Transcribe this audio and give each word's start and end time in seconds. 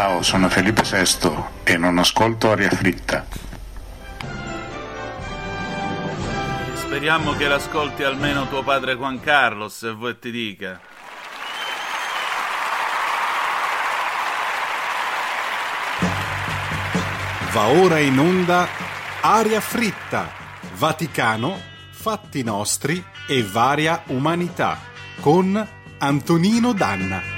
Ciao, 0.00 0.22
sono 0.22 0.48
Felipe 0.48 0.82
VI 0.82 1.44
e 1.64 1.76
non 1.76 1.98
ascolto 1.98 2.52
aria 2.52 2.70
fritta. 2.70 3.26
Speriamo 6.74 7.32
che 7.32 7.48
l'ascolti 7.48 8.04
almeno 8.04 8.46
tuo 8.46 8.62
padre 8.62 8.94
Juan 8.94 9.18
Carlos, 9.18 9.76
se 9.76 9.90
vuoi 9.90 10.16
ti 10.20 10.30
dica. 10.30 10.80
Va 17.50 17.66
ora 17.66 17.98
in 17.98 18.20
onda 18.20 18.68
Aria 19.20 19.60
fritta, 19.60 20.30
Vaticano, 20.76 21.60
fatti 21.90 22.44
nostri 22.44 23.04
e 23.26 23.42
varia 23.42 24.04
umanità 24.06 24.78
con 25.20 25.68
Antonino 25.98 26.72
Danna. 26.72 27.37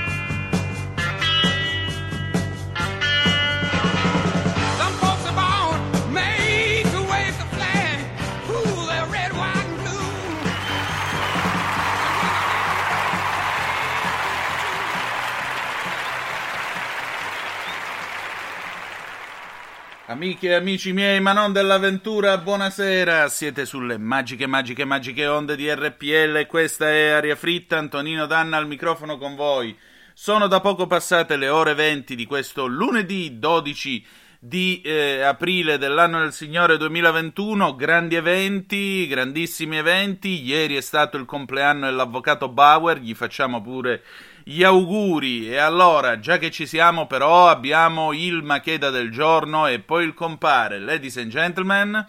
Amiche 20.20 20.48
e 20.48 20.52
amici 20.52 20.92
miei, 20.92 21.18
ma 21.18 21.32
non 21.32 21.50
dell'avventura, 21.50 22.36
buonasera. 22.36 23.26
Siete 23.30 23.64
sulle 23.64 23.96
magiche, 23.96 24.46
magiche, 24.46 24.84
magiche 24.84 25.26
onde 25.26 25.56
di 25.56 25.72
RPL. 25.72 26.44
Questa 26.46 26.90
è 26.90 27.08
Aria 27.08 27.34
Fritta. 27.36 27.78
Antonino 27.78 28.26
Danna 28.26 28.58
al 28.58 28.66
microfono 28.66 29.16
con 29.16 29.34
voi. 29.34 29.74
Sono 30.12 30.46
da 30.46 30.60
poco 30.60 30.86
passate 30.86 31.38
le 31.38 31.48
ore 31.48 31.72
20 31.72 32.14
di 32.14 32.26
questo 32.26 32.66
lunedì 32.66 33.38
12 33.38 34.06
di 34.38 34.82
eh, 34.82 35.22
aprile 35.22 35.78
dell'anno 35.78 36.20
del 36.20 36.34
Signore 36.34 36.76
2021. 36.76 37.74
Grandi 37.74 38.16
eventi, 38.16 39.06
grandissimi 39.06 39.78
eventi. 39.78 40.44
Ieri 40.44 40.76
è 40.76 40.82
stato 40.82 41.16
il 41.16 41.24
compleanno 41.24 41.86
dell'avvocato 41.86 42.50
Bauer. 42.50 42.98
Gli 42.98 43.14
facciamo 43.14 43.62
pure 43.62 44.02
gli 44.44 44.62
auguri. 44.62 45.48
E 45.48 45.56
allora, 45.56 46.18
già 46.18 46.38
che 46.38 46.50
ci 46.50 46.66
siamo, 46.66 47.06
però, 47.06 47.48
abbiamo 47.48 48.12
il 48.12 48.42
Macheda 48.42 48.90
del 48.90 49.10
giorno 49.10 49.66
e 49.66 49.80
poi 49.80 50.04
il 50.04 50.14
compare. 50.14 50.78
Ladies 50.78 51.16
and 51.16 51.30
gentlemen. 51.30 52.06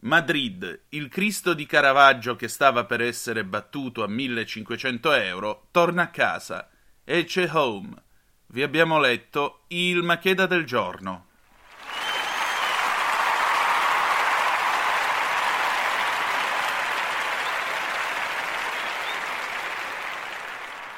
Madrid, 0.00 0.86
il 0.90 1.08
Cristo 1.08 1.54
di 1.54 1.64
Caravaggio 1.64 2.34
che 2.34 2.48
stava 2.48 2.84
per 2.84 3.00
essere 3.00 3.44
battuto 3.44 4.02
a 4.02 4.08
1500 4.08 5.12
euro, 5.12 5.68
torna 5.70 6.02
a 6.02 6.10
casa. 6.10 6.68
Ecce 7.04 7.48
home. 7.52 7.94
Vi 8.48 8.62
abbiamo 8.62 8.98
letto 8.98 9.64
il 9.68 10.02
Macheda 10.02 10.46
del 10.46 10.64
giorno. 10.64 11.26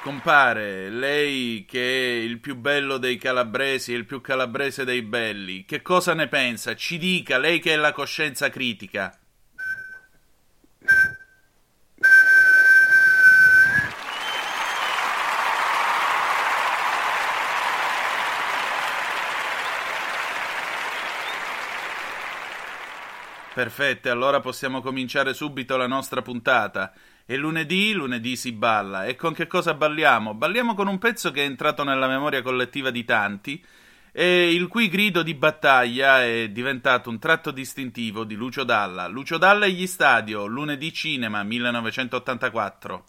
Compare, 0.05 0.91
lei 0.91 1.65
che 1.67 1.81
è 1.81 2.23
il 2.23 2.39
più 2.39 2.57
bello 2.57 2.99
dei 2.99 3.17
calabresi 3.17 3.95
e 3.95 3.97
il 3.97 4.05
più 4.05 4.21
calabrese 4.21 4.85
dei 4.85 5.01
belli, 5.01 5.65
che 5.65 5.81
cosa 5.81 6.13
ne 6.13 6.29
pensa? 6.29 6.77
Ci 6.77 6.99
dica, 6.99 7.39
lei 7.39 7.59
che 7.59 7.73
è 7.73 7.77
la 7.77 7.93
coscienza 7.93 8.51
critica. 8.51 9.19
Perfetto, 23.55 24.11
allora 24.11 24.41
possiamo 24.41 24.83
cominciare 24.83 25.33
subito 25.33 25.79
la 25.79 25.87
nostra 25.87 26.21
puntata. 26.21 26.93
E 27.27 27.37
lunedì, 27.37 27.93
lunedì 27.93 28.37
si 28.37 28.53
balla. 28.53 29.07
E 29.07 29.17
con 29.17 29.33
che 29.33 29.47
cosa 29.47 29.75
balliamo? 29.75 30.35
Balliamo 30.35 30.75
con 30.75 30.89
un 30.89 30.99
pezzo 30.99 31.31
che 31.31 31.43
è 31.43 31.47
entrato 31.47 31.83
nella 31.83 32.07
memoria 32.07 32.43
collettiva 32.43 32.91
di 32.91 33.05
tanti 33.05 33.65
e 34.13 34.53
il 34.53 34.69
cui 34.69 34.89
grido 34.89 35.23
di 35.25 35.35
battaglia 35.35 36.23
è 36.23 36.49
diventato 36.51 37.11
un 37.11 37.19
tratto 37.19 37.51
distintivo 37.51 38.25
di 38.25 38.35
Lucio 38.35 38.63
Dalla. 38.63 39.09
Lucio 39.09 39.39
Dalla 39.39 39.67
e 39.67 39.73
gli 39.73 39.87
stadio, 39.87 40.47
lunedì 40.47 40.93
cinema 40.93 41.43
1984. 41.43 43.05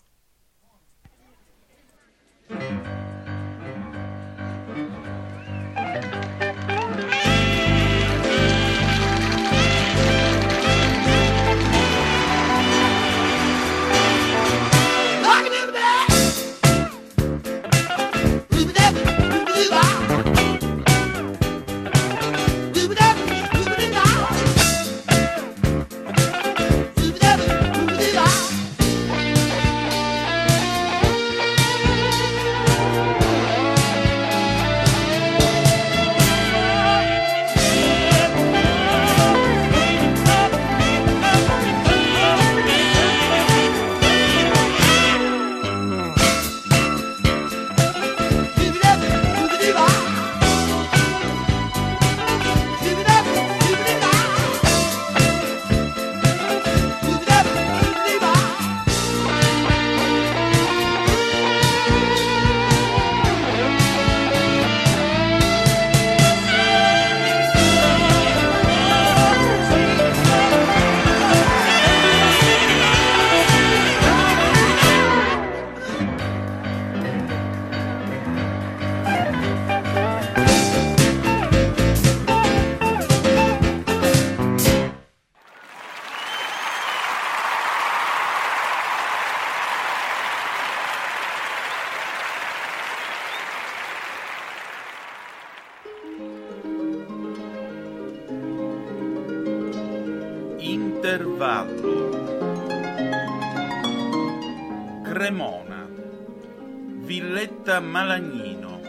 Villetta 107.76 107.80
Malagnino. 107.80 108.80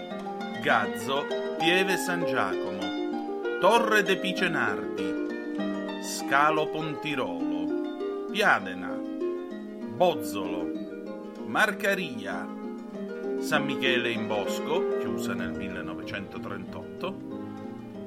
Gazzo, 0.62 1.26
Pieve 1.58 1.96
San 1.96 2.24
Giacomo. 2.24 3.58
Torre 3.58 4.02
de 4.02 4.16
Picenardi. 4.16 6.02
Scalo 6.02 6.68
Pontirolo. 6.68 8.26
Piadena. 8.30 8.96
Bozzolo. 9.96 10.70
Marcaria. 11.46 12.46
San 13.38 13.64
Michele 13.64 14.10
in 14.10 14.26
Bosco, 14.26 14.98
chiusa 14.98 15.34
nel 15.34 15.52
1938. 15.52 17.14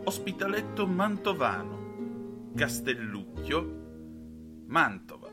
Ospitaletto 0.06 0.88
Mantovano. 0.88 2.52
Castellucchio, 2.56 4.64
Mantova. 4.68 5.30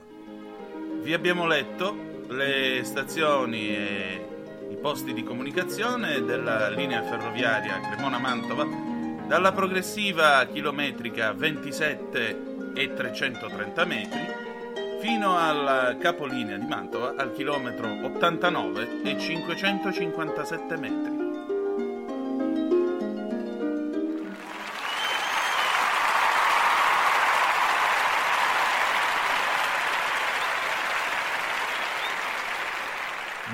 Vi 1.02 1.12
abbiamo 1.12 1.46
letto 1.46 1.94
le 2.28 2.80
stazioni 2.82 3.68
e 3.68 4.35
i 4.76 4.78
posti 4.78 5.14
di 5.14 5.22
comunicazione 5.22 6.22
della 6.22 6.68
linea 6.68 7.02
ferroviaria 7.02 7.80
Cremona-Mantova 7.80 8.66
dalla 9.26 9.50
progressiva 9.52 10.44
chilometrica 10.44 11.32
27 11.32 12.72
e 12.74 12.92
330 12.92 13.84
metri 13.86 14.20
fino 15.00 15.38
alla 15.38 15.96
capolinea 15.98 16.58
di 16.58 16.66
Mantova 16.66 17.14
al 17.16 17.32
chilometro 17.32 17.88
89 18.04 19.02
e 19.02 19.18
557 19.18 20.76
metri. 20.76 21.15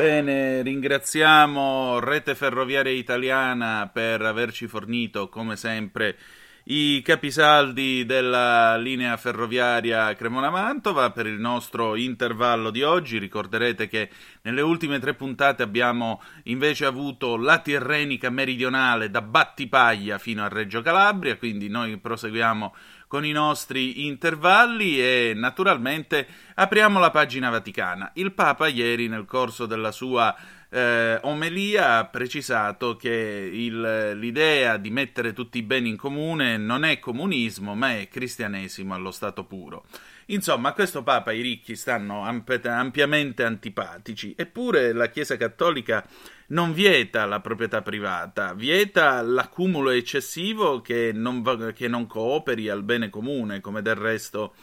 Bene, 0.02 0.62
ringraziamo 0.62 2.00
Rete 2.00 2.34
Ferroviaria 2.34 2.90
Italiana 2.90 3.88
per 3.92 4.20
averci 4.20 4.66
fornito, 4.66 5.28
come 5.28 5.54
sempre, 5.54 6.18
i 6.64 7.02
capisaldi 7.02 8.04
della 8.04 8.76
linea 8.78 9.16
ferroviaria 9.16 10.12
Cremona-Mantova 10.16 11.12
per 11.12 11.26
il 11.26 11.38
nostro 11.38 11.94
intervallo 11.94 12.70
di 12.70 12.82
oggi. 12.82 13.18
Ricorderete 13.18 13.86
che 13.86 14.10
nelle 14.42 14.60
ultime 14.60 14.98
tre 14.98 15.14
puntate 15.14 15.62
abbiamo 15.62 16.20
invece 16.44 16.84
avuto 16.84 17.36
la 17.36 17.58
Tirrenica 17.58 18.28
meridionale 18.28 19.08
da 19.08 19.22
Battipaglia 19.22 20.18
fino 20.18 20.42
a 20.42 20.48
Reggio 20.48 20.82
Calabria, 20.82 21.36
quindi 21.36 21.68
noi 21.68 21.96
proseguiamo 21.96 22.74
con 23.12 23.26
i 23.26 23.32
nostri 23.32 24.06
intervalli 24.06 24.98
e 24.98 25.34
naturalmente 25.36 26.26
apriamo 26.54 26.98
la 26.98 27.10
pagina 27.10 27.50
vaticana. 27.50 28.12
Il 28.14 28.32
Papa 28.32 28.68
ieri 28.68 29.06
nel 29.06 29.26
corso 29.26 29.66
della 29.66 29.92
sua 29.92 30.34
eh, 30.70 31.18
omelia 31.20 31.98
ha 31.98 32.06
precisato 32.06 32.96
che 32.96 33.10
il, 33.52 34.12
l'idea 34.18 34.78
di 34.78 34.88
mettere 34.88 35.34
tutti 35.34 35.58
i 35.58 35.62
beni 35.62 35.90
in 35.90 35.98
comune 35.98 36.56
non 36.56 36.84
è 36.84 36.98
comunismo, 37.00 37.74
ma 37.74 37.98
è 37.98 38.08
cristianesimo 38.08 38.94
allo 38.94 39.10
stato 39.10 39.44
puro. 39.44 39.84
Insomma, 40.26 40.70
a 40.70 40.72
questo 40.72 41.02
Papa 41.02 41.32
i 41.32 41.40
ricchi 41.40 41.76
stanno 41.76 42.22
amp- 42.22 42.64
ampiamente 42.64 43.44
antipatici, 43.44 44.34
eppure 44.36 44.92
la 44.92 45.08
Chiesa 45.08 45.36
Cattolica 45.36 46.06
non 46.48 46.72
vieta 46.72 47.24
la 47.24 47.40
proprietà 47.40 47.82
privata, 47.82 48.54
vieta 48.54 49.22
l'accumulo 49.22 49.90
eccessivo 49.90 50.80
che 50.80 51.12
non, 51.12 51.42
va- 51.42 51.72
che 51.72 51.88
non 51.88 52.06
cooperi 52.06 52.68
al 52.68 52.82
bene 52.82 53.10
comune, 53.10 53.60
come 53.60 53.82
del 53.82 53.96
resto 53.96 54.54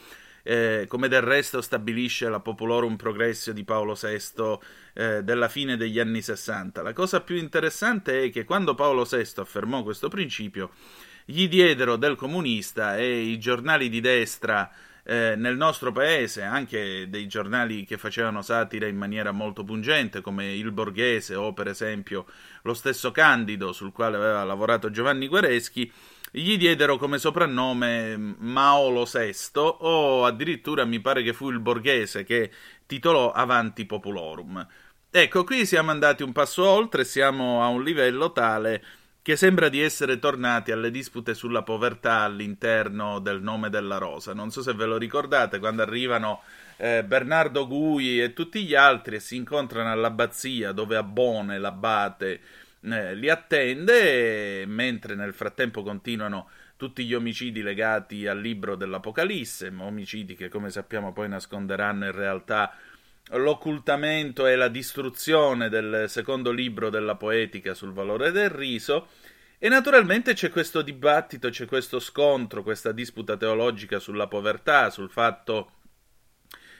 eh, 0.42 0.86
come 0.88 1.08
del 1.08 1.20
resto 1.20 1.60
stabilisce 1.60 2.28
la 2.28 2.40
Populorum 2.40 2.96
Progressio 2.96 3.52
di 3.52 3.64
Paolo 3.64 3.94
VI 3.94 4.58
eh, 4.94 5.22
della 5.22 5.48
fine 5.48 5.76
degli 5.76 5.98
anni 5.98 6.22
60. 6.22 6.82
La 6.82 6.92
cosa 6.92 7.20
più 7.20 7.36
interessante 7.36 8.24
è 8.24 8.30
che 8.30 8.44
quando 8.44 8.74
Paolo 8.74 9.04
VI 9.04 9.32
affermò 9.36 9.82
questo 9.82 10.08
principio, 10.08 10.70
gli 11.24 11.48
diedero 11.48 11.96
del 11.96 12.16
comunista 12.16 12.96
e 12.96 13.20
i 13.20 13.38
giornali 13.38 13.88
di 13.88 14.00
destra 14.00 14.70
eh, 15.04 15.34
nel 15.36 15.56
nostro 15.56 15.92
paese, 15.92 16.42
anche 16.42 17.08
dei 17.08 17.26
giornali 17.26 17.84
che 17.84 17.98
facevano 17.98 18.42
satira 18.42 18.86
in 18.86 18.96
maniera 18.96 19.32
molto 19.32 19.64
pungente, 19.64 20.20
come 20.20 20.54
Il 20.54 20.72
Borghese 20.72 21.34
o 21.34 21.52
per 21.52 21.68
esempio 21.68 22.26
lo 22.62 22.74
stesso 22.74 23.10
Candido, 23.10 23.72
sul 23.72 23.92
quale 23.92 24.16
aveva 24.16 24.44
lavorato 24.44 24.90
Giovanni 24.90 25.28
Guareschi, 25.28 25.92
gli 26.32 26.56
diedero 26.56 26.96
come 26.96 27.18
soprannome 27.18 28.16
Maolo 28.16 29.04
VI 29.04 29.50
o 29.54 30.24
addirittura 30.24 30.84
mi 30.84 31.00
pare 31.00 31.22
che 31.22 31.32
fu 31.32 31.50
il 31.50 31.58
borghese 31.58 32.22
che 32.22 32.50
titolò 32.86 33.32
Avanti 33.32 33.84
Populorum. 33.84 34.64
Ecco, 35.10 35.42
qui 35.42 35.66
siamo 35.66 35.90
andati 35.90 36.22
un 36.22 36.30
passo 36.30 36.64
oltre, 36.64 37.04
siamo 37.04 37.64
a 37.64 37.66
un 37.66 37.82
livello 37.82 38.30
tale 38.30 38.84
che 39.22 39.36
sembra 39.36 39.68
di 39.68 39.80
essere 39.80 40.18
tornati 40.18 40.72
alle 40.72 40.90
dispute 40.90 41.34
sulla 41.34 41.62
povertà 41.62 42.20
all'interno 42.20 43.18
del 43.18 43.42
nome 43.42 43.68
della 43.68 43.98
rosa. 43.98 44.32
Non 44.32 44.50
so 44.50 44.62
se 44.62 44.72
ve 44.72 44.86
lo 44.86 44.96
ricordate 44.96 45.58
quando 45.58 45.82
arrivano 45.82 46.40
eh, 46.78 47.04
Bernardo 47.04 47.66
Gui 47.66 48.22
e 48.22 48.32
tutti 48.32 48.64
gli 48.64 48.74
altri 48.74 49.16
e 49.16 49.20
si 49.20 49.36
incontrano 49.36 49.90
all'abbazia 49.90 50.72
dove 50.72 50.96
Abone, 50.96 51.58
l'abate, 51.58 52.40
eh, 52.80 53.14
li 53.14 53.28
attende, 53.28 54.64
mentre 54.66 55.14
nel 55.14 55.34
frattempo 55.34 55.82
continuano 55.82 56.48
tutti 56.76 57.04
gli 57.04 57.12
omicidi 57.12 57.60
legati 57.60 58.26
al 58.26 58.40
libro 58.40 58.74
dell'Apocalisse, 58.74 59.70
omicidi 59.76 60.34
che 60.34 60.48
come 60.48 60.70
sappiamo 60.70 61.12
poi 61.12 61.28
nasconderanno 61.28 62.06
in 62.06 62.12
realtà 62.12 62.74
l'occultamento 63.32 64.46
e 64.46 64.56
la 64.56 64.68
distruzione 64.68 65.68
del 65.68 66.06
secondo 66.08 66.50
libro 66.50 66.90
della 66.90 67.16
poetica 67.16 67.74
sul 67.74 67.92
valore 67.92 68.30
del 68.30 68.50
riso. 68.50 69.08
E 69.58 69.68
naturalmente 69.68 70.32
c'è 70.32 70.50
questo 70.50 70.80
dibattito, 70.82 71.50
c'è 71.50 71.66
questo 71.66 72.00
scontro, 72.00 72.62
questa 72.62 72.92
disputa 72.92 73.36
teologica 73.36 73.98
sulla 73.98 74.26
povertà, 74.26 74.88
sul 74.90 75.10
fatto 75.10 75.72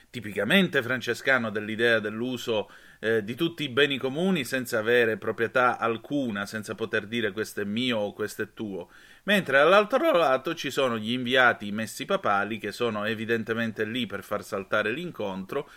tipicamente 0.09 0.81
francescano 0.83 1.49
dell'idea 1.49 1.99
dell'uso 1.99 2.69
eh, 2.99 3.23
di 3.23 3.33
tutti 3.33 3.63
i 3.63 3.69
beni 3.69 3.97
comuni 3.97 4.43
senza 4.43 4.79
avere 4.79 5.17
proprietà 5.17 5.77
alcuna, 5.77 6.45
senza 6.45 6.75
poter 6.75 7.07
dire 7.07 7.31
questo 7.31 7.61
è 7.61 7.63
mio 7.63 7.97
o 7.97 8.13
questo 8.13 8.41
è 8.41 8.53
tuo. 8.53 8.89
Mentre 9.23 9.57
dall'altro 9.57 10.11
lato 10.11 10.53
ci 10.53 10.69
sono 10.69 10.97
gli 10.97 11.13
inviati, 11.13 11.71
messi 11.71 12.05
papali, 12.05 12.57
che 12.57 12.71
sono 12.71 13.05
evidentemente 13.05 13.85
lì 13.85 14.05
per 14.05 14.23
far 14.23 14.43
saltare 14.43 14.91
l'incontro, 14.91 15.69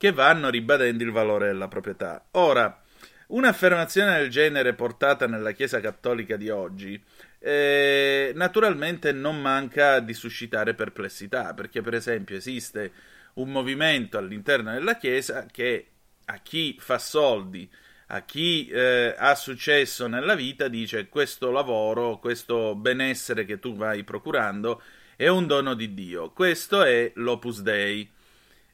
che 0.00 0.12
vanno 0.12 0.48
ribadendo 0.48 1.04
il 1.04 1.10
valore 1.10 1.48
della 1.48 1.68
proprietà. 1.68 2.24
Ora, 2.30 2.80
un'affermazione 3.26 4.16
del 4.16 4.30
genere 4.30 4.72
portata 4.72 5.26
nella 5.26 5.52
Chiesa 5.52 5.78
cattolica 5.78 6.36
di 6.36 6.48
oggi 6.48 6.98
eh, 7.38 8.32
naturalmente 8.34 9.12
non 9.12 9.38
manca 9.42 10.00
di 10.00 10.14
suscitare 10.14 10.72
perplessità, 10.72 11.52
perché 11.52 11.82
per 11.82 11.92
esempio 11.92 12.34
esiste 12.34 12.90
un 13.34 13.50
movimento 13.50 14.16
all'interno 14.16 14.72
della 14.72 14.96
Chiesa 14.96 15.44
che 15.44 15.88
a 16.24 16.38
chi 16.38 16.78
fa 16.78 16.96
soldi, 16.96 17.70
a 18.06 18.22
chi 18.22 18.68
eh, 18.68 19.14
ha 19.14 19.34
successo 19.34 20.06
nella 20.06 20.34
vita, 20.34 20.68
dice 20.68 21.10
questo 21.10 21.50
lavoro, 21.50 22.18
questo 22.18 22.74
benessere 22.74 23.44
che 23.44 23.58
tu 23.58 23.76
vai 23.76 24.02
procurando 24.02 24.80
è 25.14 25.28
un 25.28 25.46
dono 25.46 25.74
di 25.74 25.92
Dio. 25.92 26.30
Questo 26.30 26.84
è 26.84 27.12
l'Opus 27.16 27.60
Dei. 27.60 28.10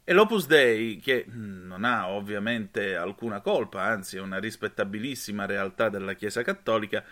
E 0.08 0.12
l'Opus 0.12 0.46
Dei, 0.46 0.98
che 0.98 1.26
mm, 1.28 1.66
non 1.66 1.82
ha 1.82 2.08
ovviamente 2.10 2.94
alcuna 2.94 3.40
colpa, 3.40 3.82
anzi 3.82 4.18
è 4.18 4.20
una 4.20 4.38
rispettabilissima 4.38 5.46
realtà 5.46 5.88
della 5.88 6.14
Chiesa 6.14 6.44
Cattolica, 6.44 7.02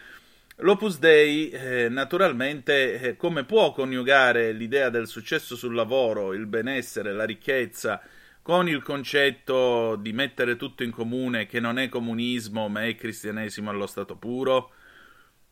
l'Opus 0.58 1.00
Dei 1.00 1.50
eh, 1.50 1.88
naturalmente 1.88 3.00
eh, 3.00 3.16
come 3.16 3.42
può 3.42 3.72
coniugare 3.72 4.52
l'idea 4.52 4.90
del 4.90 5.08
successo 5.08 5.56
sul 5.56 5.74
lavoro, 5.74 6.34
il 6.34 6.46
benessere, 6.46 7.12
la 7.12 7.24
ricchezza, 7.24 8.00
con 8.40 8.68
il 8.68 8.80
concetto 8.80 9.96
di 9.96 10.12
mettere 10.12 10.54
tutto 10.54 10.84
in 10.84 10.92
comune 10.92 11.46
che 11.46 11.58
non 11.58 11.80
è 11.80 11.88
comunismo 11.88 12.68
ma 12.68 12.84
è 12.86 12.94
cristianesimo 12.94 13.70
allo 13.70 13.88
stato 13.88 14.14
puro? 14.14 14.70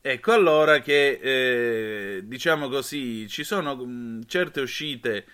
Ecco 0.00 0.30
allora 0.32 0.78
che, 0.78 1.18
eh, 1.20 2.20
diciamo 2.24 2.68
così, 2.68 3.26
ci 3.26 3.42
sono 3.42 3.74
mh, 3.74 3.90
mm, 3.90 4.20
certe 4.28 4.60
uscite 4.60 5.24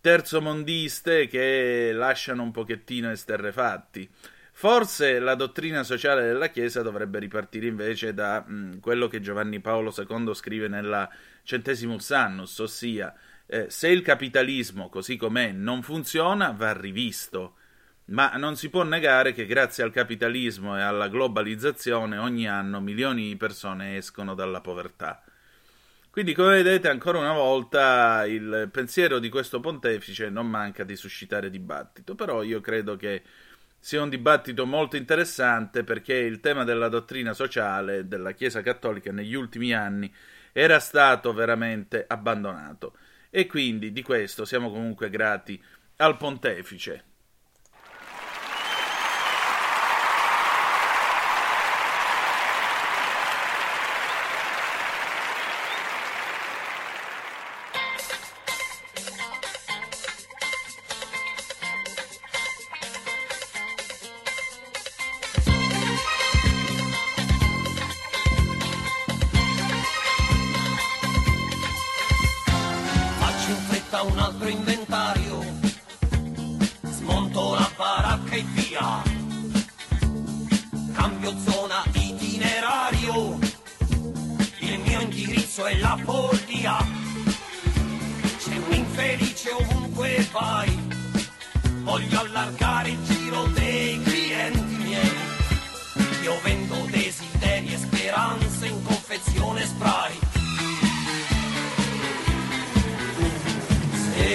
terzomondiste 0.00 1.26
che 1.26 1.92
lasciano 1.92 2.42
un 2.42 2.50
pochettino 2.50 3.10
esterrefatti. 3.10 4.08
Forse 4.52 5.18
la 5.20 5.34
dottrina 5.34 5.82
sociale 5.82 6.26
della 6.26 6.48
Chiesa 6.48 6.82
dovrebbe 6.82 7.18
ripartire 7.18 7.66
invece 7.66 8.12
da 8.12 8.44
mh, 8.46 8.54
mm, 8.54 8.78
quello 8.80 9.08
che 9.08 9.20
Giovanni 9.20 9.60
Paolo 9.60 9.94
II 9.96 10.34
scrive 10.34 10.68
nella 10.68 11.08
Centesimus 11.42 12.10
Annus, 12.10 12.58
ossia 12.58 13.14
eh, 13.46 13.66
se 13.68 13.88
il 13.88 14.02
capitalismo 14.02 14.88
così 14.88 15.16
com'è 15.16 15.50
non 15.50 15.82
funziona, 15.82 16.52
va 16.52 16.72
rivisto. 16.72 17.54
Ma 18.10 18.36
non 18.36 18.56
si 18.56 18.68
può 18.70 18.82
negare 18.82 19.32
che 19.32 19.46
grazie 19.46 19.82
al 19.82 19.92
capitalismo 19.92 20.76
e 20.76 20.82
alla 20.82 21.08
globalizzazione 21.08 22.18
ogni 22.18 22.48
anno 22.48 22.80
milioni 22.80 23.28
di 23.28 23.36
persone 23.36 23.96
escono 23.96 24.34
dalla 24.34 24.60
povertà. 24.60 25.22
Quindi, 26.10 26.34
come 26.34 26.62
vedete, 26.62 26.88
ancora 26.88 27.18
una 27.18 27.32
volta 27.32 28.26
il 28.26 28.68
pensiero 28.72 29.20
di 29.20 29.28
questo 29.28 29.60
pontefice 29.60 30.28
non 30.28 30.48
manca 30.48 30.82
di 30.82 30.96
suscitare 30.96 31.50
dibattito, 31.50 32.16
però 32.16 32.42
io 32.42 32.60
credo 32.60 32.96
che 32.96 33.22
sia 33.78 34.02
un 34.02 34.08
dibattito 34.08 34.66
molto 34.66 34.96
interessante 34.96 35.84
perché 35.84 36.14
il 36.14 36.40
tema 36.40 36.64
della 36.64 36.88
dottrina 36.88 37.32
sociale 37.32 38.08
della 38.08 38.32
Chiesa 38.32 38.60
Cattolica 38.60 39.12
negli 39.12 39.34
ultimi 39.34 39.72
anni 39.72 40.12
era 40.52 40.80
stato 40.80 41.32
veramente 41.32 42.04
abbandonato 42.06 42.96
e 43.30 43.46
quindi 43.46 43.92
di 43.92 44.02
questo 44.02 44.44
siamo 44.44 44.70
comunque 44.70 45.08
grati 45.08 45.62
al 45.96 46.16
pontefice. 46.16 47.09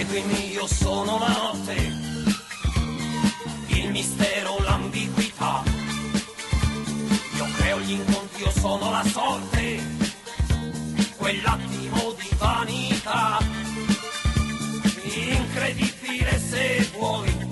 Seguimi, 0.08 0.52
io 0.52 0.68
sono 0.68 1.18
la 1.18 1.30
notte, 1.30 1.74
il 3.68 3.90
mistero, 3.90 4.60
l'ambiguità. 4.60 5.64
Io 7.36 7.48
creo 7.56 7.80
gli 7.80 7.94
incontri, 7.94 8.44
io 8.44 8.52
sono 8.52 8.92
la 8.92 9.04
sorte, 9.04 9.84
quell'attimo 11.18 12.14
di 12.20 12.30
vanità. 12.38 13.40
Incredibile 15.02 16.40
se 16.40 16.88
vuoi, 16.96 17.50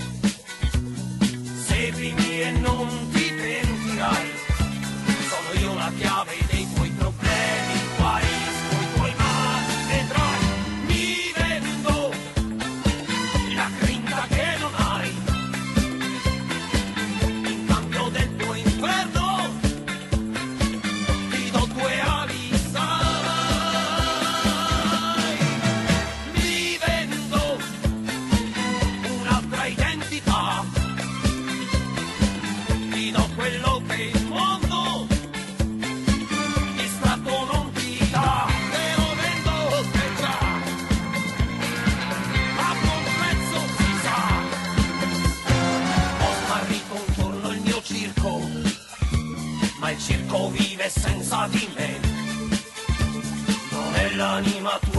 seguimi 1.66 2.42
e 2.42 2.52
non 2.52 3.10
ti 3.12 3.32
pentirai. 3.32 4.32
Sono 5.28 5.60
io 5.60 5.74
la 5.74 5.92
chiave 5.98 6.33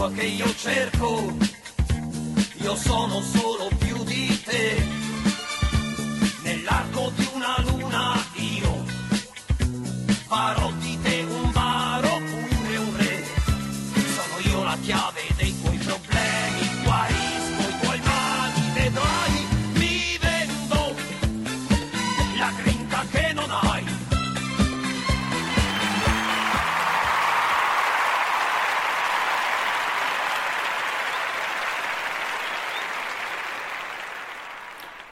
che 0.09 0.23
io 0.23 0.53
cerco, 0.55 1.33
io 2.61 2.75
sono 2.75 3.21
solo 3.21 3.69
più 3.77 4.03
di 4.03 4.41
te. 4.43 5.04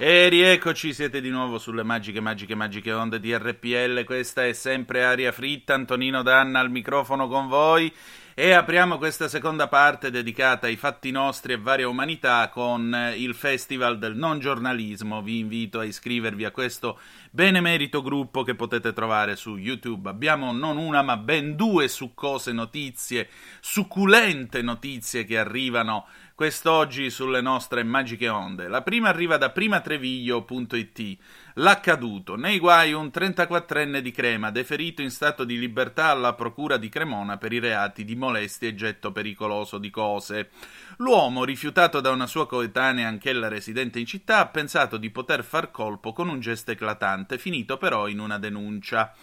E 0.05 0.27
rieccoci, 0.27 0.93
siete 0.93 1.21
di 1.21 1.29
nuovo 1.29 1.57
sulle 1.57 1.81
magiche, 1.81 2.19
magiche, 2.19 2.55
magiche 2.55 2.91
onde 2.91 3.21
di 3.21 3.33
RPL. 3.33 4.03
Questa 4.03 4.45
è 4.45 4.51
sempre 4.51 5.05
aria 5.05 5.31
fritta. 5.31 5.75
Antonino 5.75 6.21
Danna 6.23 6.59
al 6.59 6.69
microfono 6.69 7.29
con 7.29 7.47
voi. 7.47 7.89
E 8.33 8.51
apriamo 8.51 8.97
questa 8.97 9.29
seconda 9.29 9.69
parte 9.69 10.11
dedicata 10.11 10.67
ai 10.67 10.75
fatti 10.75 11.09
nostri 11.09 11.53
e 11.53 11.57
varia 11.57 11.87
umanità 11.87 12.49
con 12.49 12.93
eh, 12.93 13.15
il 13.15 13.33
Festival 13.33 13.97
del 13.97 14.17
Non 14.17 14.39
Giornalismo. 14.39 15.21
Vi 15.21 15.37
invito 15.37 15.79
a 15.79 15.85
iscrivervi 15.85 16.43
a 16.43 16.51
questo 16.51 16.99
benemerito 17.31 18.01
gruppo 18.01 18.43
che 18.43 18.55
potete 18.55 18.91
trovare 18.91 19.37
su 19.37 19.55
YouTube. 19.55 20.09
Abbiamo 20.09 20.51
non 20.51 20.75
una 20.75 21.01
ma 21.01 21.15
ben 21.15 21.55
due 21.55 21.87
succose 21.87 22.51
notizie, 22.51 23.29
succulente 23.61 24.61
notizie 24.61 25.23
che 25.23 25.37
arrivano 25.37 26.07
quest'oggi 26.35 27.09
sulle 27.09 27.41
nostre 27.41 27.83
magiche 27.83 28.27
onde. 28.27 28.67
La 28.67 28.81
prima 28.81 29.09
arriva 29.09 29.37
da 29.37 29.51
primatreviglio.it. 29.51 31.17
L'accaduto. 31.55 32.35
Nei 32.35 32.57
guai 32.57 32.93
un 32.93 33.11
34enne 33.13 33.99
di 33.99 34.11
Crema, 34.11 34.49
deferito 34.49 35.01
in 35.01 35.11
stato 35.11 35.43
di 35.43 35.59
libertà 35.59 36.07
alla 36.07 36.33
procura 36.33 36.77
di 36.77 36.89
Cremona 36.89 37.37
per 37.37 37.53
i 37.53 37.59
reati 37.59 38.03
di 38.03 38.15
molestia 38.15 38.69
e 38.69 38.75
getto 38.75 39.11
pericoloso 39.11 39.77
di 39.77 39.89
cose. 39.89 40.49
L'uomo, 40.97 41.43
rifiutato 41.43 42.01
da 42.01 42.09
una 42.09 42.27
sua 42.27 42.47
coetanea, 42.47 43.07
anch'ella 43.07 43.47
residente 43.47 43.99
in 43.99 44.05
città, 44.05 44.39
ha 44.39 44.47
pensato 44.47 44.97
di 44.97 45.11
poter 45.11 45.43
far 45.43 45.69
colpo 45.69 46.13
con 46.13 46.29
un 46.29 46.39
gesto 46.39 46.71
eclatante, 46.71 47.37
finito 47.37 47.77
però 47.77 48.07
in 48.07 48.19
una 48.19 48.39
denuncia. 48.39 49.13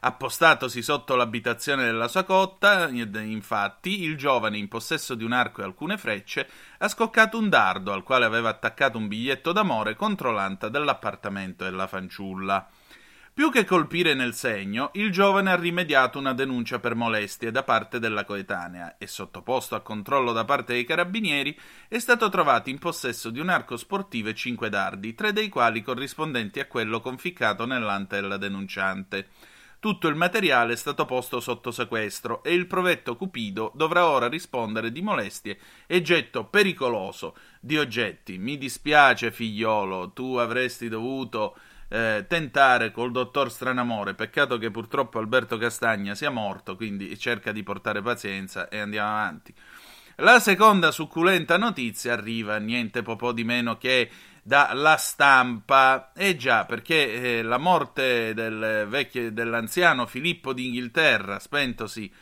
Appostatosi 0.00 0.80
sotto 0.80 1.16
l'abitazione 1.16 1.84
della 1.84 2.06
sua 2.06 2.22
cotta, 2.22 2.88
infatti, 2.88 4.02
il 4.02 4.16
giovane, 4.16 4.56
in 4.56 4.68
possesso 4.68 5.14
di 5.14 5.24
un 5.24 5.32
arco 5.32 5.60
e 5.60 5.64
alcune 5.64 5.98
frecce, 5.98 6.48
ha 6.78 6.88
scoccato 6.88 7.36
un 7.36 7.48
dardo 7.48 7.92
al 7.92 8.04
quale 8.04 8.24
aveva 8.24 8.48
attaccato 8.48 8.96
un 8.96 9.08
biglietto 9.08 9.52
d'amore 9.52 9.96
contro 9.96 10.30
l'anta 10.30 10.68
dell'appartamento 10.68 11.64
della 11.64 11.86
fanciulla. 11.86 12.68
Più 13.38 13.52
che 13.52 13.64
colpire 13.64 14.14
nel 14.14 14.34
segno, 14.34 14.90
il 14.94 15.12
giovane 15.12 15.52
ha 15.52 15.56
rimediato 15.56 16.18
una 16.18 16.32
denuncia 16.32 16.80
per 16.80 16.96
molestie 16.96 17.52
da 17.52 17.62
parte 17.62 18.00
della 18.00 18.24
coetanea 18.24 18.98
e, 18.98 19.06
sottoposto 19.06 19.76
a 19.76 19.80
controllo 19.80 20.32
da 20.32 20.44
parte 20.44 20.72
dei 20.72 20.84
carabinieri, 20.84 21.56
è 21.86 22.00
stato 22.00 22.28
trovato 22.30 22.68
in 22.68 22.78
possesso 22.78 23.30
di 23.30 23.38
un 23.38 23.48
arco 23.48 23.76
sportivo 23.76 24.28
e 24.28 24.34
cinque 24.34 24.68
dardi, 24.70 25.14
tre 25.14 25.32
dei 25.32 25.48
quali 25.48 25.82
corrispondenti 25.82 26.58
a 26.58 26.66
quello 26.66 27.00
conficcato 27.00 27.64
nell'anta 27.64 28.16
della 28.16 28.38
denunciante. 28.38 29.28
Tutto 29.80 30.08
il 30.08 30.16
materiale 30.16 30.72
è 30.72 30.76
stato 30.76 31.04
posto 31.04 31.38
sotto 31.38 31.70
sequestro 31.70 32.42
e 32.42 32.52
il 32.52 32.66
provetto 32.66 33.14
Cupido 33.14 33.70
dovrà 33.76 34.08
ora 34.08 34.26
rispondere 34.26 34.90
di 34.90 35.02
molestie 35.02 35.56
e 35.86 36.02
getto 36.02 36.46
pericoloso 36.46 37.36
di 37.60 37.78
oggetti. 37.78 38.38
Mi 38.38 38.58
dispiace, 38.58 39.30
figliolo, 39.30 40.10
tu 40.10 40.34
avresti 40.34 40.88
dovuto 40.88 41.56
eh, 41.90 42.24
tentare 42.26 42.90
col 42.90 43.12
dottor 43.12 43.52
Stranamore. 43.52 44.14
Peccato 44.14 44.58
che 44.58 44.72
purtroppo 44.72 45.20
Alberto 45.20 45.56
Castagna 45.58 46.16
sia 46.16 46.30
morto, 46.30 46.74
quindi 46.74 47.16
cerca 47.16 47.52
di 47.52 47.62
portare 47.62 48.02
pazienza 48.02 48.68
e 48.68 48.80
andiamo 48.80 49.08
avanti. 49.08 49.54
La 50.20 50.40
seconda 50.40 50.90
succulenta 50.90 51.56
notizia 51.56 52.12
arriva 52.12 52.56
niente 52.56 53.02
po' 53.14 53.30
di 53.30 53.44
meno 53.44 53.78
che 53.78 54.10
dalla 54.42 54.96
stampa. 54.96 56.10
E 56.12 56.30
eh 56.30 56.36
già, 56.36 56.64
perché 56.64 57.38
eh, 57.38 57.42
la 57.42 57.58
morte 57.58 58.34
del 58.34 58.86
vecchio, 58.88 59.30
dell'anziano 59.30 60.06
Filippo 60.06 60.52
d'Inghilterra, 60.52 61.38
spentosi 61.38 62.12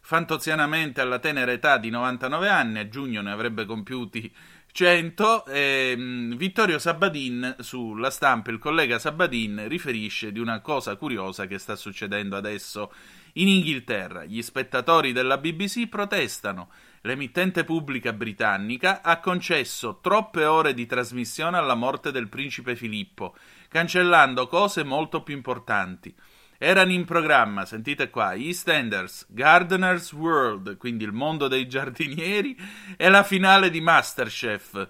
fantozianamente 0.00 1.00
alla 1.00 1.18
tenera 1.18 1.50
età 1.50 1.78
di 1.78 1.88
99 1.88 2.46
anni, 2.46 2.78
a 2.78 2.88
giugno 2.90 3.22
ne 3.22 3.30
avrebbe 3.30 3.64
compiuti 3.64 4.30
100, 4.70 5.46
eh, 5.46 5.96
Vittorio 6.36 6.78
Sabadin 6.78 7.56
sulla 7.60 8.10
stampa, 8.10 8.50
il 8.50 8.58
collega 8.58 8.98
Sabadin 8.98 9.66
riferisce 9.66 10.30
di 10.30 10.40
una 10.40 10.60
cosa 10.60 10.94
curiosa 10.96 11.46
che 11.46 11.56
sta 11.56 11.74
succedendo 11.74 12.36
adesso 12.36 12.92
in 13.34 13.48
Inghilterra. 13.48 14.26
Gli 14.26 14.42
spettatori 14.42 15.12
della 15.12 15.38
BBC 15.38 15.88
protestano. 15.88 16.68
L'emittente 17.06 17.62
pubblica 17.62 18.12
britannica 18.12 19.00
ha 19.00 19.20
concesso 19.20 20.00
troppe 20.02 20.44
ore 20.44 20.74
di 20.74 20.86
trasmissione 20.86 21.56
alla 21.56 21.76
morte 21.76 22.10
del 22.10 22.28
principe 22.28 22.74
Filippo, 22.74 23.36
cancellando 23.68 24.48
cose 24.48 24.82
molto 24.82 25.22
più 25.22 25.36
importanti. 25.36 26.12
Erano 26.58 26.90
in 26.90 27.04
programma, 27.04 27.64
sentite 27.64 28.10
qua, 28.10 28.34
EastEnders, 28.34 29.26
Gardener's 29.28 30.12
World, 30.14 30.76
quindi 30.78 31.04
il 31.04 31.12
mondo 31.12 31.46
dei 31.46 31.68
giardinieri, 31.68 32.58
e 32.96 33.08
la 33.08 33.22
finale 33.22 33.70
di 33.70 33.80
Masterchef. 33.80 34.88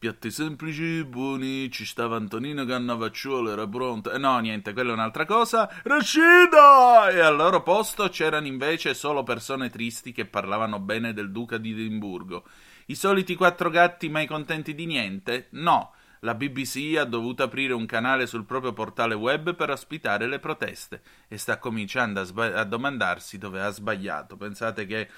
Piatti 0.00 0.30
semplici, 0.30 1.02
buoni, 1.02 1.72
ci 1.72 1.84
stava 1.84 2.14
Antonino 2.14 2.64
Cannavacciuolo, 2.64 3.50
era 3.50 3.66
pronto. 3.66 4.12
E 4.12 4.18
no, 4.18 4.38
niente, 4.38 4.72
quella 4.72 4.90
è 4.90 4.92
un'altra 4.92 5.24
cosa. 5.24 5.68
Rashida! 5.82 7.08
E 7.10 7.18
al 7.18 7.34
loro 7.34 7.64
posto 7.64 8.08
c'erano 8.08 8.46
invece 8.46 8.94
solo 8.94 9.24
persone 9.24 9.70
tristi 9.70 10.12
che 10.12 10.24
parlavano 10.24 10.78
bene 10.78 11.12
del 11.12 11.32
duca 11.32 11.58
di 11.58 11.72
Edimburgo. 11.72 12.44
I 12.86 12.94
soliti 12.94 13.34
quattro 13.34 13.70
gatti 13.70 14.08
mai 14.08 14.28
contenti 14.28 14.72
di 14.72 14.86
niente? 14.86 15.48
No. 15.50 15.92
La 16.20 16.34
BBC 16.34 16.96
ha 16.96 17.04
dovuto 17.04 17.42
aprire 17.42 17.72
un 17.72 17.86
canale 17.86 18.26
sul 18.26 18.44
proprio 18.44 18.72
portale 18.72 19.14
web 19.14 19.56
per 19.56 19.70
ospitare 19.70 20.28
le 20.28 20.38
proteste 20.38 21.02
e 21.26 21.38
sta 21.38 21.58
cominciando 21.58 22.20
a, 22.20 22.24
sba- 22.24 22.54
a 22.54 22.62
domandarsi 22.62 23.36
dove 23.36 23.60
ha 23.60 23.70
sbagliato. 23.70 24.36
Pensate 24.36 24.86
che 24.86 25.08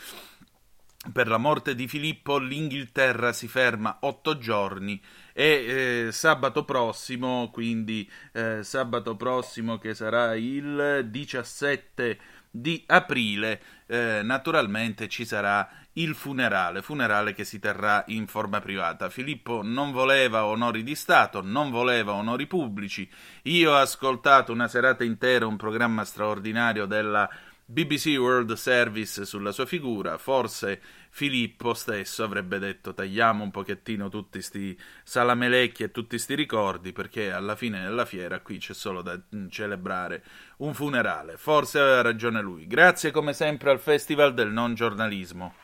per 1.12 1.28
la 1.28 1.38
morte 1.38 1.74
di 1.74 1.88
Filippo 1.88 2.36
l'Inghilterra 2.36 3.32
si 3.32 3.48
ferma 3.48 3.98
otto 4.00 4.36
giorni 4.36 5.00
e 5.32 6.06
eh, 6.06 6.12
sabato 6.12 6.64
prossimo, 6.64 7.48
quindi 7.50 8.08
eh, 8.32 8.62
sabato 8.62 9.16
prossimo 9.16 9.78
che 9.78 9.94
sarà 9.94 10.34
il 10.34 11.06
17 11.08 12.18
di 12.50 12.84
aprile. 12.86 13.62
Eh, 13.86 14.20
naturalmente 14.22 15.08
ci 15.08 15.24
sarà 15.24 15.68
il 15.94 16.14
funerale, 16.14 16.82
funerale 16.82 17.32
che 17.32 17.44
si 17.44 17.58
terrà 17.58 18.04
in 18.08 18.26
forma 18.26 18.60
privata. 18.60 19.08
Filippo 19.08 19.62
non 19.62 19.92
voleva 19.92 20.44
onori 20.44 20.82
di 20.82 20.94
Stato, 20.94 21.40
non 21.42 21.70
voleva 21.70 22.12
onori 22.12 22.46
pubblici. 22.46 23.08
Io 23.44 23.72
ho 23.72 23.76
ascoltato 23.76 24.52
una 24.52 24.68
serata 24.68 25.02
intera 25.02 25.46
un 25.46 25.56
programma 25.56 26.04
straordinario 26.04 26.84
della 26.84 27.28
BBC 27.72 28.16
World 28.18 28.54
Service 28.54 29.24
sulla 29.24 29.52
sua 29.52 29.64
figura, 29.64 30.18
forse 30.18 30.80
Filippo 31.08 31.72
stesso 31.72 32.24
avrebbe 32.24 32.58
detto 32.58 32.92
tagliamo 32.92 33.44
un 33.44 33.52
pochettino 33.52 34.08
tutti 34.08 34.42
sti 34.42 34.76
salamelecchi 35.04 35.84
e 35.84 35.92
tutti 35.92 36.18
sti 36.18 36.34
ricordi 36.34 36.90
perché 36.90 37.30
alla 37.30 37.54
fine 37.54 37.80
della 37.80 38.04
fiera 38.04 38.40
qui 38.40 38.58
c'è 38.58 38.74
solo 38.74 39.02
da 39.02 39.16
celebrare 39.50 40.24
un 40.56 40.74
funerale. 40.74 41.36
Forse 41.36 41.78
aveva 41.78 42.00
ragione 42.00 42.40
lui. 42.40 42.66
Grazie 42.66 43.12
come 43.12 43.32
sempre 43.34 43.70
al 43.70 43.78
Festival 43.78 44.34
del 44.34 44.50
non 44.50 44.74
giornalismo. 44.74 45.54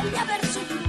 Poi 0.00 0.38
ti 0.40 0.46
scaglia 0.46 0.79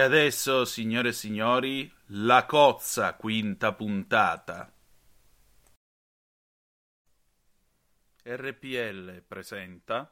E 0.00 0.02
adesso, 0.02 0.64
signore 0.64 1.10
e 1.10 1.12
signori, 1.12 1.92
la 2.06 2.46
cozza, 2.46 3.16
quinta 3.16 3.74
puntata. 3.74 4.72
RPL 8.22 9.22
presenta 9.28 10.10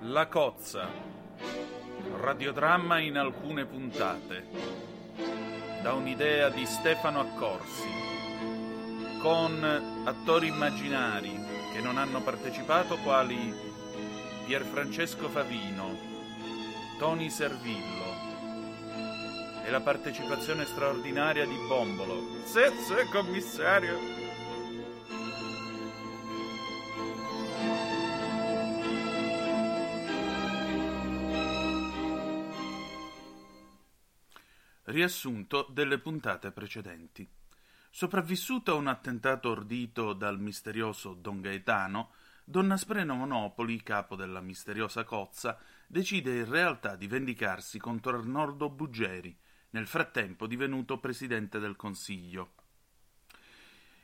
La 0.00 0.26
cozza, 0.26 0.86
radiodramma 2.20 2.98
in 2.98 3.16
alcune 3.16 3.64
puntate, 3.64 4.46
da 5.80 5.94
un'idea 5.94 6.50
di 6.50 6.66
Stefano 6.66 7.20
Accorsi, 7.20 7.88
con 9.22 10.04
attori 10.04 10.48
immaginari 10.48 11.32
che 11.72 11.80
non 11.80 11.96
hanno 11.96 12.22
partecipato 12.22 12.98
quali 12.98 13.67
Pierfrancesco 14.48 15.28
Favino, 15.28 15.94
Tony 16.98 17.28
Servillo 17.28 18.16
e 19.62 19.70
la 19.70 19.82
partecipazione 19.82 20.64
straordinaria 20.64 21.44
di 21.44 21.54
Bombolo. 21.68 22.22
Sì, 22.46 22.62
sì, 22.78 22.94
commissario. 23.12 23.98
Riassunto 34.84 35.66
delle 35.68 35.98
puntate 35.98 36.52
precedenti. 36.52 37.30
Sopravvissuto 37.90 38.72
a 38.72 38.76
un 38.76 38.86
attentato 38.86 39.50
ordito 39.50 40.14
dal 40.14 40.40
misterioso 40.40 41.12
Don 41.12 41.42
Gaetano, 41.42 42.12
Don 42.50 42.70
Aspreno 42.70 43.14
Monopoli, 43.14 43.82
capo 43.82 44.16
della 44.16 44.40
misteriosa 44.40 45.04
cozza, 45.04 45.58
decide 45.86 46.34
in 46.34 46.48
realtà 46.48 46.96
di 46.96 47.06
vendicarsi 47.06 47.78
contro 47.78 48.16
Arnoldo 48.16 48.70
Buggeri, 48.70 49.36
nel 49.72 49.86
frattempo 49.86 50.46
divenuto 50.46 50.98
presidente 50.98 51.58
del 51.58 51.76
Consiglio. 51.76 52.54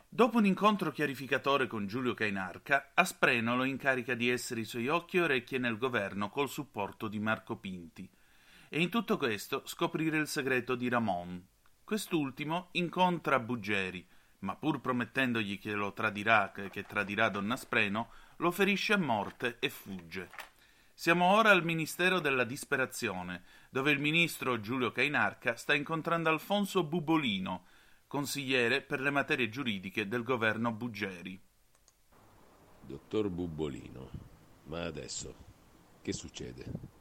Dopo 0.06 0.36
un 0.36 0.44
incontro 0.44 0.92
chiarificatore 0.92 1.66
con 1.66 1.86
Giulio 1.86 2.12
Cainarca, 2.12 2.90
Aspreno 2.92 3.56
lo 3.56 3.64
incarica 3.64 4.12
di 4.12 4.28
essere 4.28 4.60
i 4.60 4.64
suoi 4.64 4.88
occhi 4.88 5.16
e 5.16 5.22
orecchie 5.22 5.56
nel 5.56 5.78
governo 5.78 6.28
col 6.28 6.50
supporto 6.50 7.08
di 7.08 7.18
Marco 7.18 7.56
Pinti 7.56 8.06
e 8.68 8.78
in 8.78 8.90
tutto 8.90 9.16
questo 9.16 9.62
scoprire 9.64 10.18
il 10.18 10.26
segreto 10.26 10.74
di 10.74 10.90
Ramon. 10.90 11.42
Quest'ultimo 11.82 12.68
incontra 12.72 13.40
Buggeri, 13.40 14.06
ma 14.40 14.54
pur 14.54 14.82
promettendogli 14.82 15.58
che 15.58 15.72
lo 15.72 15.94
tradirà, 15.94 16.52
che 16.52 16.82
tradirà 16.82 17.30
Don 17.30 17.50
Aspreno, 17.50 18.10
lo 18.36 18.50
ferisce 18.50 18.92
a 18.92 18.98
morte 18.98 19.56
e 19.58 19.68
fugge. 19.70 20.30
Siamo 20.92 21.24
ora 21.34 21.50
al 21.50 21.64
Ministero 21.64 22.20
della 22.20 22.44
Disperazione, 22.44 23.42
dove 23.68 23.90
il 23.90 23.98
ministro 23.98 24.60
Giulio 24.60 24.92
Cainarca 24.92 25.56
sta 25.56 25.74
incontrando 25.74 26.28
Alfonso 26.28 26.84
Bubolino, 26.84 27.66
consigliere 28.06 28.80
per 28.80 29.00
le 29.00 29.10
materie 29.10 29.48
giuridiche 29.48 30.06
del 30.06 30.22
governo 30.22 30.70
Buggeri. 30.70 31.40
Dottor 32.80 33.28
Bubbolino, 33.28 34.10
ma 34.64 34.84
adesso 34.84 35.34
che 36.02 36.12
succede? 36.12 36.92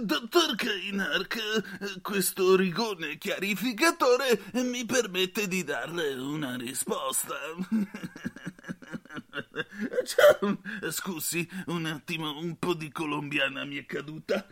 Dottor 0.00 0.56
Kainark, 0.56 2.00
questo 2.14 2.54
rigone 2.54 3.18
chiarificatore 3.18 4.40
mi 4.52 4.84
permette 4.84 5.48
di 5.48 5.64
darle 5.64 6.14
una 6.14 6.54
risposta. 6.54 7.34
Scusi, 10.90 11.48
un 11.66 11.86
attimo, 11.86 12.38
un 12.38 12.56
po' 12.56 12.74
di 12.74 12.92
colombiana 12.92 13.64
mi 13.64 13.78
è 13.78 13.84
caduta. 13.84 14.46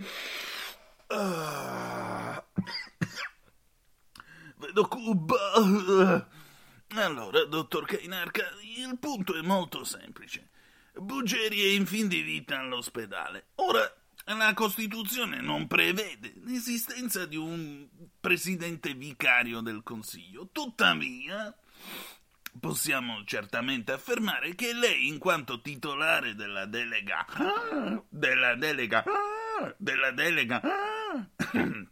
Ah. 1.07 2.44
Vedo 4.57 4.88
Cuba. 4.88 6.29
Allora, 6.96 7.44
dottor 7.44 7.87
Kainarka, 7.87 8.42
il 8.77 8.98
punto 8.98 9.37
è 9.37 9.40
molto 9.40 9.85
semplice. 9.85 10.48
Buggeri 10.94 11.62
è 11.62 11.68
in 11.75 11.87
fin 11.87 12.09
di 12.09 12.22
vita 12.22 12.59
all'ospedale. 12.59 13.51
Ora, 13.55 14.02
la 14.25 14.55
Costituzione 14.55 15.41
non 15.41 15.67
prevede 15.67 16.33
l'esistenza 16.45 17.27
di 17.27 17.37
un 17.37 17.87
presidente 18.21 18.95
vicario 18.95 19.61
del 19.61 19.83
Consiglio. 19.83 20.49
Tuttavia, 20.53 21.55
possiamo 22.59 23.25
certamente 23.25 23.93
affermare 23.93 24.55
che 24.55 24.73
lei, 24.73 25.09
in 25.09 25.19
quanto 25.19 25.61
titolare 25.61 26.35
della 26.35 26.67
delega, 26.67 27.27
della 28.09 28.55
delega, 28.55 29.05
della 29.77 30.11
delega 30.11 30.61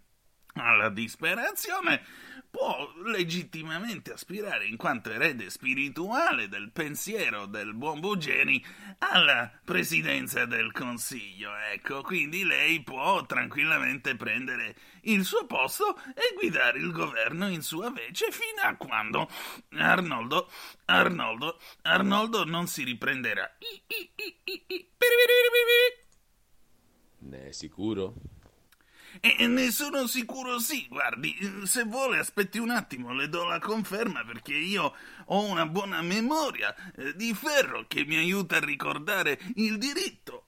alla 0.55 0.89
disperazione, 0.89 2.03
può 2.51 2.93
legittimamente 3.05 4.13
aspirare, 4.13 4.67
in 4.67 4.77
quanto 4.77 5.11
erede 5.11 5.51
spirituale 5.51 6.49
del 6.49 6.71
pensiero 6.73 7.47
del 7.47 7.75
buon 7.75 8.01
Bugeni, 8.01 8.63
alla 8.99 9.51
presidenza 9.65 10.45
del 10.47 10.73
Consiglio. 10.73 11.55
Ecco, 11.73 12.03
quindi 12.03 12.45
lei 12.45 12.83
può 12.83 13.25
tranquillamente 13.25 14.17
prendere 14.17 14.75
il 15.03 15.25
suo 15.25 15.47
posto 15.47 15.97
e 16.09 16.35
guidare 16.35 16.79
il 16.79 16.91
governo 16.91 17.49
in 17.49 17.63
sua 17.63 17.91
vece 17.91 18.31
fino 18.31 18.63
a 18.63 18.75
quando 18.75 19.31
Arnoldo, 19.77 20.51
Arnoldo, 20.87 21.61
Arnoldo 21.83 22.45
non 22.45 22.67
si 22.67 22.83
riprenderà. 22.83 23.49
Ne 27.23 27.49
è 27.49 27.53
sicuro? 27.53 28.15
E 29.23 29.47
ne 29.47 29.71
sono 29.71 30.07
sicuro 30.07 30.59
sì, 30.59 30.87
guardi, 30.89 31.37
se 31.65 31.85
vuole 31.85 32.19
aspetti 32.19 32.59
un 32.59 32.71
attimo, 32.71 33.13
le 33.13 33.29
do 33.29 33.45
la 33.45 33.59
conferma 33.59 34.25
perché 34.25 34.55
io 34.55 34.95
ho 35.27 35.45
una 35.45 35.67
buona 35.67 36.01
memoria 36.01 36.75
eh, 36.97 37.15
di 37.15 37.35
ferro 37.35 37.85
che 37.87 38.07
mi 38.07 38.17
aiuta 38.17 38.57
a 38.57 38.61
ricordare 38.61 39.39
il 39.57 39.77
diritto. 39.77 40.47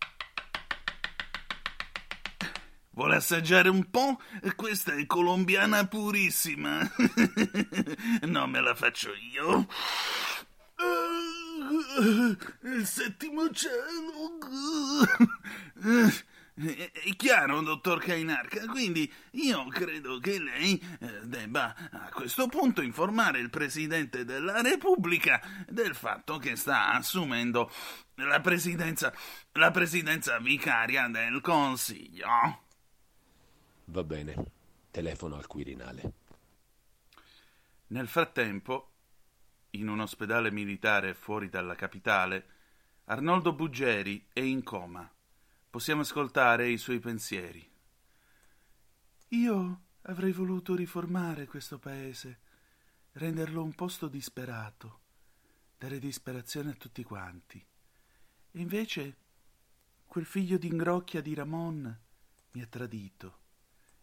Vuole 2.95 3.17
assaggiare 3.17 3.69
un 3.69 3.91
po'? 3.91 4.19
Questa 4.57 4.95
è 4.95 5.05
colombiana 5.05 5.87
purissima. 5.87 6.81
no, 8.25 8.47
me 8.47 8.61
la 8.61 8.75
faccio 8.75 9.13
io. 9.33 9.67
Il 12.63 12.87
settimo 12.87 13.51
cielo. 13.51 14.39
È 16.63 17.17
chiaro, 17.17 17.61
dottor 17.61 18.01
Kainarca, 18.01 18.67
quindi 18.67 19.13
io 19.33 19.67
credo 19.67 20.21
che 20.21 20.39
lei 20.39 20.81
eh, 21.01 21.27
debba 21.27 21.75
a 21.91 22.09
questo 22.11 22.47
punto 22.47 22.83
informare 22.83 23.41
il 23.41 23.51
Presidente 23.51 24.25
della 24.25 24.61
Repubblica 24.61 25.41
del 25.69 25.97
fatto 25.97 26.39
che 26.39 26.55
sta 26.55 26.93
assumendo 26.93 27.69
la 28.15 28.41
presidenza, 28.41 29.13
la 29.53 29.73
presidenza 29.73 30.39
vicaria 30.39 31.09
del 31.09 31.41
Consiglio. 31.41 32.63
Va 33.87 34.05
bene. 34.05 34.35
Telefono 34.93 35.37
al 35.37 35.49
Quirinale. 35.49 36.13
Nel 37.89 38.07
frattempo, 38.07 38.91
in 39.71 39.89
un 39.89 39.99
ospedale 39.99 40.53
militare 40.53 41.15
fuori 41.15 41.49
dalla 41.49 41.75
capitale, 41.75 42.47
Arnoldo 43.07 43.53
Buggeri 43.53 44.29
è 44.33 44.41
in 44.41 44.63
coma. 44.63 45.11
Possiamo 45.73 46.03
ascoltare 46.03 46.69
i 46.69 46.77
suoi 46.77 46.99
pensieri. 46.99 47.67
Io 49.29 49.85
avrei 50.03 50.31
voluto 50.31 50.75
riformare 50.75 51.47
questo 51.47 51.79
paese, 51.79 52.41
renderlo 53.13 53.63
un 53.63 53.73
posto 53.73 54.09
disperato, 54.09 55.01
dare 55.79 55.99
disperazione 55.99 56.73
a 56.73 56.75
tutti 56.75 57.03
quanti. 57.03 57.57
E 58.51 58.61
invece 58.61 59.17
quel 60.05 60.27
figlio 60.27 60.59
d'ingrocchia 60.59 61.23
di 61.23 61.33
Ramon 61.33 62.01
mi 62.51 62.61
ha 62.61 62.67
tradito. 62.67 63.39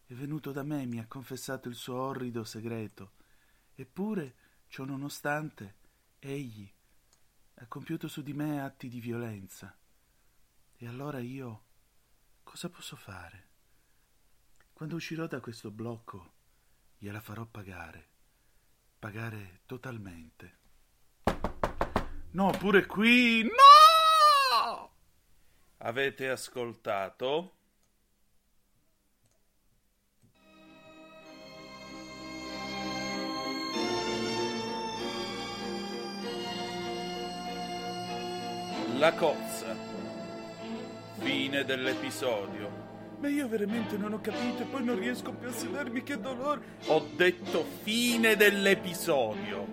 È 0.06 0.14
venuto 0.14 0.50
da 0.50 0.64
me, 0.64 0.86
mi 0.86 0.98
ha 0.98 1.06
confessato 1.06 1.68
il 1.68 1.76
suo 1.76 1.94
orrido 1.94 2.42
segreto. 2.42 3.12
Eppure, 3.76 4.34
ciò 4.66 4.84
nonostante, 4.84 5.76
egli 6.18 6.68
ha 7.54 7.66
compiuto 7.68 8.08
su 8.08 8.22
di 8.22 8.32
me 8.32 8.60
atti 8.60 8.88
di 8.88 8.98
violenza. 8.98 9.79
E 10.82 10.86
allora 10.86 11.18
io 11.18 11.64
cosa 12.42 12.70
posso 12.70 12.96
fare? 12.96 13.48
Quando 14.72 14.96
uscirò 14.96 15.26
da 15.26 15.38
questo 15.38 15.70
blocco, 15.70 16.32
gliela 16.96 17.20
farò 17.20 17.44
pagare. 17.44 18.08
Pagare 18.98 19.60
totalmente. 19.66 20.58
No, 22.30 22.50
pure 22.52 22.86
qui. 22.86 23.42
No! 23.42 24.94
Avete 25.76 26.30
ascoltato? 26.30 27.56
La 38.96 39.12
cozza. 39.12 40.09
Fine 41.50 41.64
dell'episodio. 41.64 42.70
Ma 43.18 43.28
io 43.28 43.48
veramente 43.48 43.96
non 43.96 44.12
ho 44.12 44.20
capito 44.20 44.62
e 44.62 44.66
poi 44.66 44.84
non 44.84 44.96
riesco 44.96 45.32
più 45.32 45.48
a 45.48 45.52
sedermi, 45.52 46.04
che 46.04 46.20
dolore. 46.20 46.60
Ho 46.86 47.04
detto 47.16 47.64
fine 47.82 48.36
dell'episodio. 48.36 49.66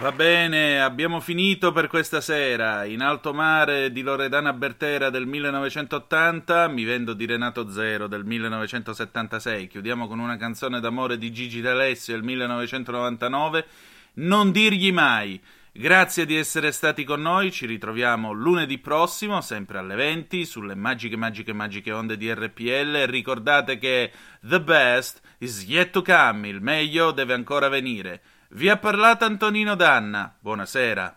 Va 0.00 0.12
bene, 0.12 0.80
abbiamo 0.80 1.18
finito 1.18 1.72
per 1.72 1.88
questa 1.88 2.20
sera. 2.20 2.84
In 2.84 3.02
alto 3.02 3.34
mare 3.34 3.90
di 3.90 4.02
Loredana 4.02 4.52
Bertera 4.52 5.10
del 5.10 5.26
1980, 5.26 6.68
Mi 6.68 6.84
vendo 6.84 7.14
di 7.14 7.26
Renato 7.26 7.68
Zero 7.68 8.06
del 8.06 8.24
1976. 8.24 9.66
Chiudiamo 9.66 10.06
con 10.06 10.20
una 10.20 10.36
canzone 10.36 10.78
d'amore 10.78 11.18
di 11.18 11.32
Gigi 11.32 11.60
D'Alessio 11.60 12.14
del 12.14 12.22
1999. 12.22 13.66
Non 14.14 14.52
dirgli 14.52 14.92
mai. 14.92 15.42
Grazie 15.72 16.26
di 16.26 16.36
essere 16.36 16.70
stati 16.70 17.02
con 17.02 17.20
noi, 17.20 17.50
ci 17.50 17.66
ritroviamo 17.66 18.30
lunedì 18.30 18.78
prossimo, 18.78 19.40
sempre 19.40 19.78
alle 19.78 19.96
20, 19.96 20.44
sulle 20.44 20.76
magiche, 20.76 21.16
magiche, 21.16 21.52
magiche 21.52 21.90
onde 21.90 22.16
di 22.16 22.32
RPL. 22.32 23.06
Ricordate 23.06 23.78
che 23.78 24.12
the 24.42 24.60
best 24.60 25.20
is 25.38 25.64
yet 25.64 25.90
to 25.90 26.02
come, 26.02 26.46
il 26.46 26.60
meglio 26.60 27.10
deve 27.10 27.34
ancora 27.34 27.68
venire. 27.68 28.22
Vi 28.50 28.68
ha 28.70 28.78
parlato 28.78 29.26
Antonino 29.26 29.74
Danna. 29.74 30.34
Buonasera. 30.40 31.14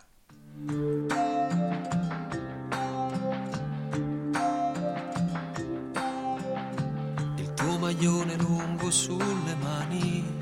il 7.36 7.54
tuo 7.54 7.78
maglione 7.78 8.36
lungo 8.36 8.90
sulle 8.90 9.54
mani, 9.58 10.38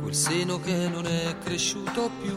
quel 0.00 0.14
seno 0.14 0.60
che 0.60 0.88
non 0.88 1.06
è 1.06 1.36
cresciuto 1.38 2.08
più, 2.22 2.36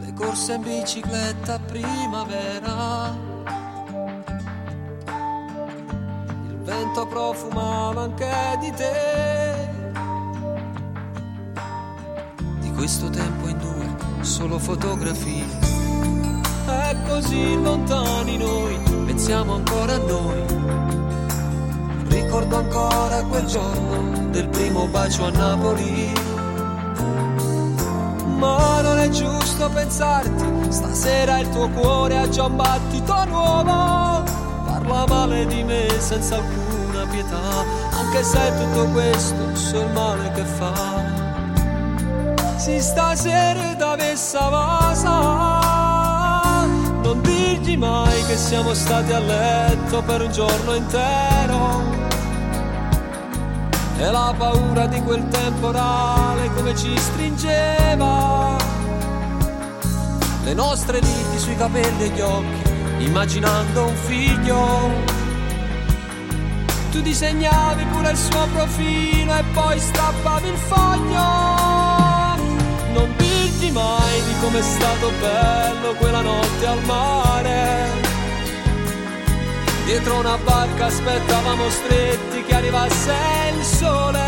le 0.00 0.12
corse 0.14 0.54
in 0.54 0.62
bicicletta 0.62 1.60
primavera, 1.60 3.27
vento 6.68 7.06
profumava 7.06 8.02
anche 8.02 8.58
di 8.60 8.70
te. 8.72 9.68
Di 12.60 12.72
questo 12.72 13.08
tempo 13.08 13.48
in 13.48 13.58
due, 13.58 14.22
solo 14.22 14.58
fotografie 14.58 15.46
è 16.66 16.96
così 17.06 17.60
lontani 17.60 18.36
noi, 18.36 18.78
pensiamo 19.06 19.54
ancora 19.54 19.94
a 19.94 19.98
noi. 19.98 20.44
Ricordo 22.08 22.56
ancora 22.56 23.22
quel 23.24 23.46
giorno 23.46 24.28
del 24.30 24.48
primo 24.48 24.86
bacio 24.88 25.24
a 25.24 25.30
Napoli. 25.30 26.12
Ma 28.36 28.80
non 28.82 28.98
è 28.98 29.08
giusto 29.08 29.70
pensarti, 29.70 30.70
stasera 30.70 31.38
il 31.38 31.48
tuo 31.48 31.68
cuore 31.70 32.18
ha 32.18 32.28
già 32.28 32.44
un 32.44 32.56
battito 32.56 33.24
nuovo. 33.24 34.37
Parla 34.88 35.04
male 35.06 35.44
di 35.44 35.62
me 35.62 35.86
senza 35.98 36.36
alcuna 36.36 37.04
pietà, 37.10 37.62
anche 37.90 38.22
se 38.22 38.52
tutto 38.56 38.86
questo 38.86 39.54
so 39.54 39.80
il 39.80 39.90
male 39.92 40.32
che 40.32 40.44
fa. 40.44 41.04
Si 42.56 42.80
stasera 42.80 43.74
da 43.74 43.96
messa 43.96 44.48
vasa 44.48 45.10
Non 47.02 47.20
dirgli 47.20 47.76
mai 47.76 48.24
che 48.24 48.36
siamo 48.36 48.72
stati 48.74 49.12
a 49.12 49.20
letto 49.20 50.02
per 50.02 50.22
un 50.22 50.32
giorno 50.32 50.74
intero 50.74 51.82
E 53.98 54.10
la 54.10 54.34
paura 54.36 54.86
di 54.86 55.00
quel 55.02 55.28
temporale 55.28 56.50
come 56.54 56.74
ci 56.74 56.98
stringeva 56.98 58.56
Le 60.42 60.54
nostre 60.54 60.98
liti 60.98 61.38
sui 61.38 61.54
capelli 61.56 62.04
e 62.04 62.08
gli 62.08 62.20
occhi 62.20 62.67
immaginando 62.98 63.86
un 63.86 63.94
figlio. 63.94 65.16
Tu 66.90 67.00
disegnavi 67.00 67.84
pure 67.92 68.10
il 68.10 68.16
suo 68.16 68.46
profilo 68.52 69.34
e 69.34 69.44
poi 69.52 69.78
strappavi 69.78 70.48
il 70.48 70.56
foglio. 70.56 72.36
Non 72.92 73.14
dirti 73.16 73.70
mai 73.70 74.22
di 74.22 74.34
com'è 74.40 74.62
stato 74.62 75.10
bello 75.20 75.94
quella 75.94 76.20
notte 76.20 76.66
al 76.66 76.82
mare. 76.84 78.06
Dietro 79.84 80.18
una 80.18 80.36
barca 80.36 80.86
aspettavamo 80.86 81.70
stretti 81.70 82.42
che 82.42 82.54
arrivasse 82.54 83.14
il 83.56 83.64
sole. 83.64 84.26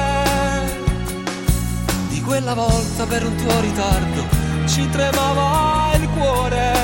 Di 2.09 2.21
quella 2.23 2.55
volta 2.55 3.05
per 3.07 3.25
un 3.25 3.35
tuo 3.35 3.61
ritardo 3.61 4.25
ci 4.67 4.89
tremava 4.91 5.95
il 5.97 6.09
cuore 6.11 6.80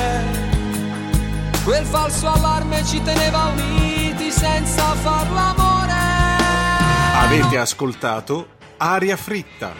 Quel 1.67 1.83
falso 1.83 2.29
allarme 2.29 2.81
ci 2.85 3.01
teneva 3.01 3.47
uniti 3.47 4.31
senza 4.31 4.83
far 4.83 5.29
l'amore. 5.29 5.91
Avete 7.13 7.57
ascoltato 7.57 8.47
Aria 8.77 9.17
Fritta, 9.17 9.73